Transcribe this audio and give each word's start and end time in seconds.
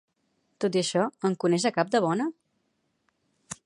Tot 0.65 0.77
i 0.79 0.81
això, 0.81 1.03
en 1.29 1.37
coneix 1.45 1.69
a 1.71 1.75
cap 1.79 1.95
de 1.97 2.05
bona? 2.09 2.31